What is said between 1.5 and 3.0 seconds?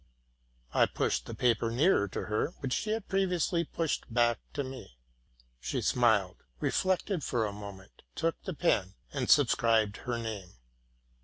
nearer to her, which she